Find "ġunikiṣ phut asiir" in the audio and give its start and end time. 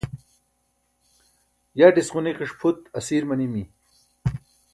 2.13-3.23